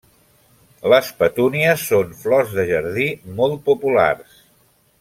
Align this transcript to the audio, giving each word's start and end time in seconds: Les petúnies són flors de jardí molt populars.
Les 0.93 1.11
petúnies 1.19 1.83
són 1.91 2.15
flors 2.23 2.57
de 2.61 2.65
jardí 2.71 3.07
molt 3.41 3.63
populars. 3.69 4.43